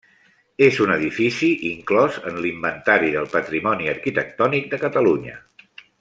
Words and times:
És 0.67 0.77
un 0.85 0.93
edifici 0.93 1.49
inclòs 1.73 2.17
en 2.31 2.39
l'Inventari 2.45 3.11
del 3.19 3.29
Patrimoni 3.37 3.91
Arquitectònic 3.95 4.71
de 4.73 4.81
Catalunya. 4.89 5.37